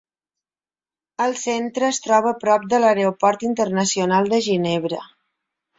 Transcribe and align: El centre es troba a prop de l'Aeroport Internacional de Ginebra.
El 1.25 1.35
centre 1.43 1.87
es 1.91 2.01
troba 2.07 2.33
a 2.33 2.39
prop 2.45 2.67
de 2.73 2.81
l'Aeroport 2.85 3.47
Internacional 3.53 4.35
de 4.35 4.43
Ginebra. 4.51 5.07